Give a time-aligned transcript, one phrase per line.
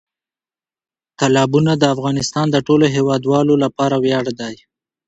[1.19, 4.55] تالابونه د افغانستان د ټولو هیوادوالو لپاره ویاړ دی.